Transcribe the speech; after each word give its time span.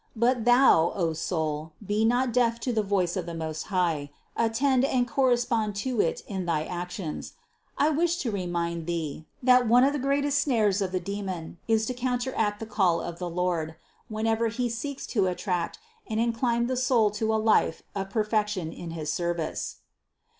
But 0.15 0.45
thou, 0.45 0.93
O 0.95 1.13
soul, 1.13 1.73
be 1.85 2.03
not 2.03 2.33
deaf 2.33 2.59
to 2.61 2.73
the 2.73 2.81
voice 2.81 3.15
of 3.15 3.27
the 3.27 3.35
Most 3.35 3.65
High, 3.67 4.09
attend 4.35 4.83
and 4.83 5.07
cor 5.07 5.29
respond 5.29 5.75
to 5.85 6.01
it 6.01 6.23
in 6.25 6.47
thy 6.47 6.63
actions: 6.65 7.33
I 7.77 7.91
wish 7.91 8.17
to 8.23 8.31
remind 8.31 8.87
thee, 8.87 9.27
that 9.43 9.67
one 9.67 9.83
of 9.83 9.93
the 9.93 9.99
greatest 9.99 10.39
snares 10.39 10.81
of 10.81 10.91
the 10.91 10.99
demon 10.99 11.59
is 11.67 11.85
to 11.85 11.93
counteract 11.93 12.59
THE 12.59 12.65
CONCEPTION 12.65 13.13
335 13.13 13.15
the 13.15 13.15
call 13.15 13.15
of 13.15 13.19
the 13.35 13.41
Lord, 13.41 13.75
whenever 14.07 14.47
he 14.47 14.69
seeks 14.69 15.05
to 15.05 15.27
attract 15.27 15.77
and 16.07 16.19
incline 16.19 16.65
the 16.65 16.77
soul 16.77 17.11
to 17.11 17.31
a 17.31 17.37
life 17.37 17.83
of 17.93 18.09
perfection 18.09 18.73
in 18.73 18.89
his 18.89 19.13
service. 19.13 19.81